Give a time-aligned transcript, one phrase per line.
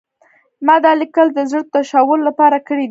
[0.65, 2.79] ما دا لیکل د زړه تشولو لپاره کړي دي